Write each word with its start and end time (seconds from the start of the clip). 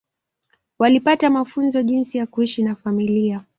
Walipata 0.79 1.29
mafunzo 1.29 1.81
jinsi 1.83 2.17
ya 2.17 2.27
kuishi 2.27 2.63
na 2.63 2.75
familia 2.75 3.43